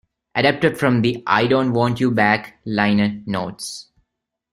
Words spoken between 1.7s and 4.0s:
Want You Back" liner notes.